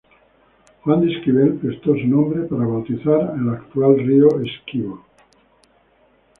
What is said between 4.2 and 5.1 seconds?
Esequibo.